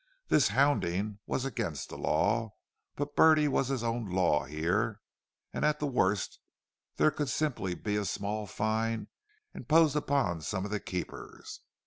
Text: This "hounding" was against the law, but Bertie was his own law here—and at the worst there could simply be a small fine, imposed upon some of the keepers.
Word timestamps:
This 0.29 0.47
"hounding" 0.47 1.19
was 1.27 1.45
against 1.45 1.89
the 1.89 1.95
law, 1.95 2.55
but 2.95 3.15
Bertie 3.15 3.47
was 3.47 3.67
his 3.67 3.83
own 3.83 4.09
law 4.09 4.45
here—and 4.45 5.63
at 5.63 5.77
the 5.79 5.85
worst 5.85 6.39
there 6.95 7.11
could 7.11 7.29
simply 7.29 7.75
be 7.75 7.97
a 7.97 8.05
small 8.05 8.47
fine, 8.47 9.09
imposed 9.53 9.95
upon 9.95 10.41
some 10.41 10.65
of 10.65 10.71
the 10.71 10.79
keepers. 10.79 11.59